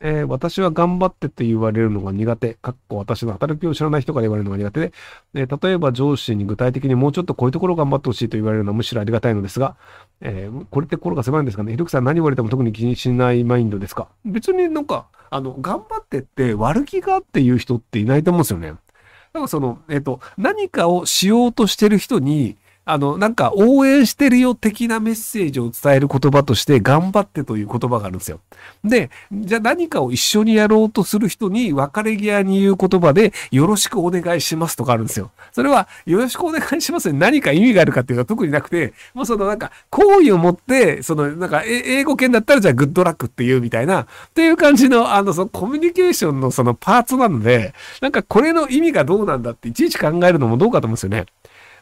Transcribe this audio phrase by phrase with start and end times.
[0.00, 2.54] えー私は頑張ってって言われるのが苦手。
[2.54, 4.92] かっこ私の働きを知らない人から言われるのが苦手で、
[5.34, 9.76] えー例えば上司に具体的にもうちょっとこういうところを頑張ってほしいと言われるのはむしろありがたいのですが、
[10.20, 11.72] えーこれって心が狭いんですかね？
[11.72, 14.08] ひろくさん何言われても特に気にしないマインドですか？
[14.24, 18.68] 別になんか、あの、頑張ってって悪気があって言う人っていないと思うんですよね。
[18.68, 22.56] だからその、えっ、と、何かをしようとしてる人に、
[22.88, 28.38] あの、なんか応援してるよ的なメッセージを伝える言葉として、頑張ってという言葉があるんですよ。
[28.84, 35.32] で、じゃあ何かを一緒にやろうとする人に別れ際に言う言葉で、よろしくお願いしますとかあるんですよ。
[35.50, 51.26] それは、よろしくお願いしますに何か意味があるかっていうのは特になくて、もうそのなんか、好意を持って、そのなんか、英語圏だったらじゃあグッドラックっていうみたいな、っていう感じの、あの、そのコミュニケーションのそのパーツなので、なんかこれの意味がどうなんだっていちいち考えるのもどうかと思うんですよね。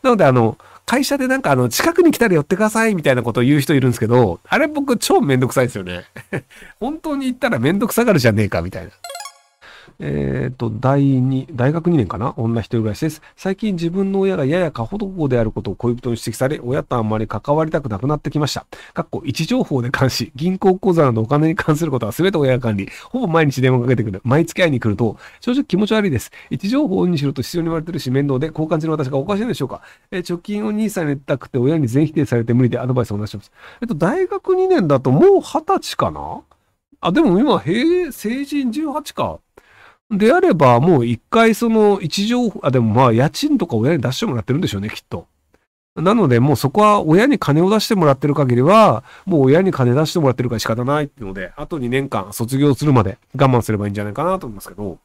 [0.02, 6.04] なので、あの、会社でなんかあの、近くに来たら寄ってくださいみたいなことを言う人いるんですけど、あれ僕超めんどくさいですよね。
[6.78, 8.90] 本当に行ったらめんどくさがるじゃねえかみたいな。
[10.00, 12.34] えっ、と、第2、大学2年かな？
[12.36, 13.22] 女一人暮らしです。
[13.36, 18.66] 最近自分の親がやや過保護であることを恋人に指摘され、親とあんまり関わりたくなくなってきました。
[18.92, 26.30] かっこ位置情報で監視、銀行口座などお金に関することは全て親が管理、ほぼ毎日電話かけてくる、毎月会いに来ると、正直気持ち悪いです。
[26.50, 29.82] 位置情報にしろと必要に言われてるし面倒で、交換中の私がおかしいんでしょうか？
[30.10, 33.52] えー貯金を兄さんに入れたくて親に全否定されて無理でアドバイスをお願いします。
[33.80, 36.41] えっと、大学2年だともう20歳かな？
[37.00, 39.38] あ、でも今、平成人18か。
[40.10, 45.27] であれば、もう一回その位置情報、あ、でもまあ家賃とか親に出してもらってるんでしょうね、きっと。
[45.97, 54.98] なので、もうそこは親に金を出してもらってる限りは、もう親に金出してもらってるから仕方ないっていうので、あと2年間卒業するまで我慢すればいいんじゃないかなと思いますけど、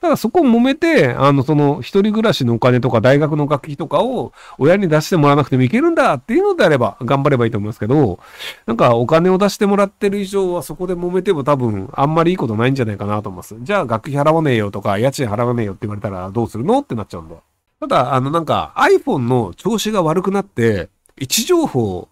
[0.00, 8.18] ただそこを揉めて、あの、その、一人暮らしのお金とか大学の学費とかを親に出してもらわなくてもいけるんだっていうのであれば頑張ればいいと思いますけど、
[8.66, 13.54] なんかお金を出してもらってる以上はそこで揉めても多分あんまりいいことないんじゃないかなと思います。
[13.60, 17.36] じゃあ学費払わねえよとか家賃払わねえよって言われたらどうするのってなっちゃうんで。
[17.82, 22.08] ただ、あのなんか iPhone の調子が悪くなって、位置情報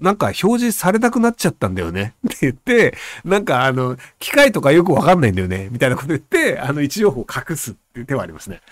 [0.00, 2.14] なんか表示されなくなっちゃったんだよね。
[2.26, 5.68] って言って、なんかあの、機械とかよくわかんないんだよね。
[5.70, 8.62] みたいなこと言って、あの位置情報を隠すっていう手はありますね。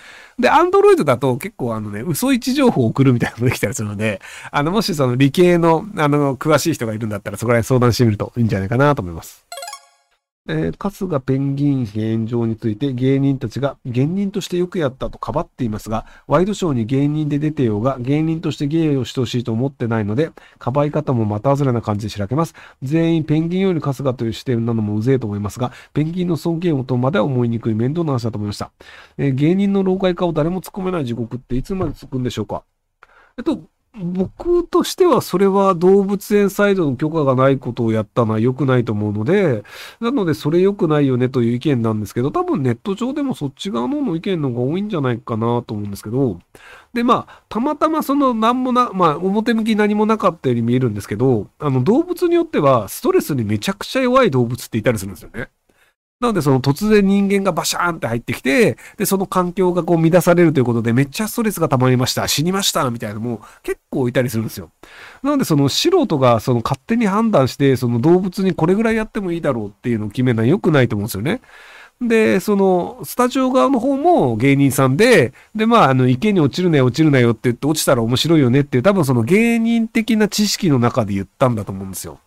[0.40, 4.20] で、アンドロイドだと結構あのね、嘘位置情報を送るみたいなのができたりするので、
[4.50, 9.46] あの、もしその理系の、あの、詳しい人がいるんだったらそこら辺相談してみるといいんじゃないかなと思います。
[10.52, 22.54] えー、春日ペンギン妃炎上について芸人たちが芸人としてよくやったとかばっていますが、ワイドショーに芸人で出てようが芸人として芸をしてほしいと思ってないので、かばい方もまた外れな感じでしらけます。
[22.82, 28.72] 全員ペンギンより春日という視点なのもうぜえと思いますが、ペンギンの尊敬をとまでは思いにくい面倒な話だと思いました。
[29.18, 32.64] えー芸人の老害化を誰も突っ込めない地獄っていつまで続くんでしょうか
[33.38, 33.60] えっと、
[33.92, 39.64] 僕としてはそれは動物園サイドの許可がないことをやったのは良くないと思うので、
[40.00, 46.38] なのでそれ良くないよねという意見なんですけど、多分ネット上でもそっち側のの意見の方が多いんじゃないかなと思うんですけど、
[46.94, 55.50] で、まあ、たまたまその何もな、まあ、表向き何もなかったように見えるんですけど、あの動物によってはストレスにめちゃくちゃ弱い動物っていたりするんですよね。
[56.20, 64.70] なので、その突然人間がバシャーンって入ってきて、で、その環境がこう乱されるということで、めっちゃストレスが溜まりました、死にました、みたいなのも結構いたりするんですよ。
[65.22, 71.40] なので、その素人がその勝手に判断して、その動物にこれぐらいやってもいいだろうっていうのを決めるのは良くないと思うんですよね。
[72.02, 82.18] で、その、スタジオ側の方も芸人さんで、で、まあ、あの、池に落ちるなよ、落ちるなよって言って、落ちたら面白いよねっていう、多分その芸人的な知識の中で言ったんだと思うんですよ。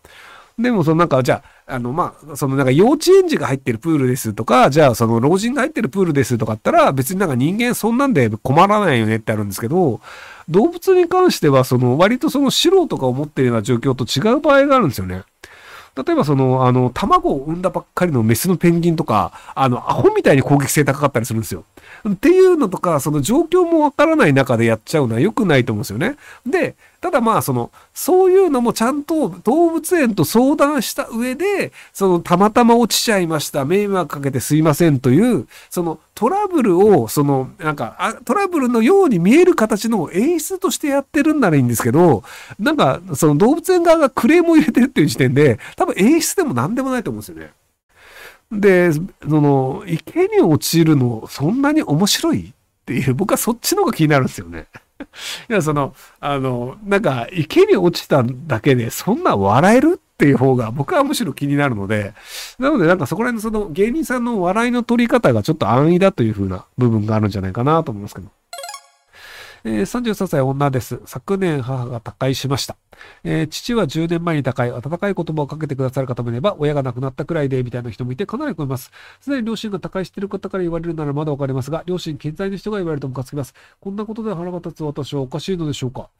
[0.58, 10.00] でも、そのなんか、じゃあ、あの、まあ、そのなんか幼稚園児が入ってるプールですとか、じゃあその老人が入ってるプールですとかあったら、別になんか人間そんなんで困らないよねってあるんですけど、
[10.48, 15.22] 動物に関しては、その割とその素人が思ってるような状況と違う場合があるんですよね。
[15.96, 21.64] 例えばその、あの、卵を産んだばっかりのメスのペンギンとか、あの、アホみたいに攻撃性高かったりするんですよ。
[22.08, 26.16] っていうのとか、その状況もわからない中でやっちゃうのは良くないと思うんですよね。
[26.44, 42.24] で、ただまあ、その、そういうのもちゃんと動物園と相談した上で、その、たまたま落ちちゃいました、迷惑かけてすいませんという、その、トラブルを、その、なんか、トラブルのように見える形の演出としてやってるんならいいんですけど、
[42.58, 47.52] なんか、その動物園側がクレームを入れてるっていう時点で、多分演出でも何でもないと思うんですよね。
[48.50, 52.52] で、その、池に落ちるの、そんなに面白いっ
[52.86, 54.68] ていう、僕はそっちの方が気になるんですよね。
[55.50, 62.14] いや、その、あの、なんか、池に落ちただけで、そんな笑えるっていう方が、僕はむしろ気になるので、
[62.58, 68.28] なので、なんかそこら辺のその芸人さんの笑いの取り方がちょっと安易だというふうな部分があるんじゃないかなと思いますけど。
[69.66, 71.00] えー、33歳女です。
[71.06, 72.76] 昨年母が他界しました。
[73.24, 78.90] えー、父は10年前に他界、温かい言葉をかけてくださる方もいれば、親が亡くなったくらいで、みたいな人もいて、かなり思います。
[79.22, 83.54] すでに両親が他界している方から言われるならまだわかりますが、両親健在の人が言われるとムカつきます。
[83.80, 86.10] こんなことで腹が立つ私はおかしいのでしょうか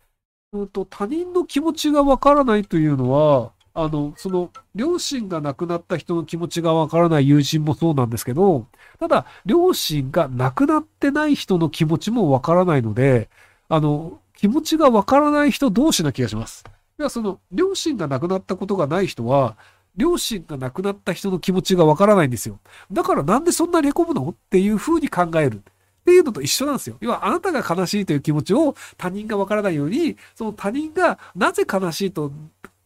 [0.54, 8.66] うんと、他人の気持ちがわからないというのは、あの、その、両親が亡くなった人の気持ちがわからない友人もそうなんですけど、
[9.00, 13.28] ただ、両親が亡くなってない人の気持ちもわからないので、
[13.68, 16.64] あの、気持ちがわからない人同士な気がします。
[16.98, 19.56] いや、その、両親が亡くなったことがない人は、
[19.96, 22.60] 両親が亡くなった人の気持ちがわからないんですよ。
[22.92, 24.28] だからなんでそんなにへこむの？
[24.28, 25.56] っていう風に考える。
[25.56, 26.96] っていうのと一緒なんですよ。
[27.00, 32.30] 要は、あなたが悲しいという気持ちを他人がわからないように、その他人がなぜ悲しいと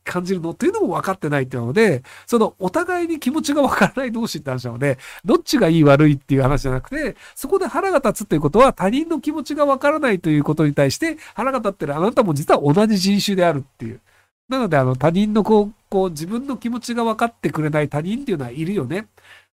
[0.08, 0.50] 感じるの？
[0.50, 14.00] っていうのも分かってないっていうので、そのお互いに気持ちが分からない同士って話なので、どっちがいい悪いっていう話じゃなくて、そこで腹が立つっていうことは他人の気持ちが分からないということに対して腹が立ってるあなたも実は同じ人種であるっていう。
[14.48, 19.06] なので、あの、他人のこう、こう、自分の気持ちが分かってくれない他人っていうのはいるよね。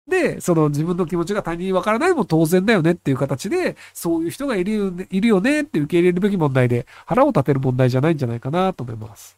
[0.08, 9.38] で、その自分の気持ちが他人に分からないも当然だよねっていう形で、そういう人がいる、いるよねって受け入れるべき問題で、腹を立てる問題じゃないんじゃないかなと思います。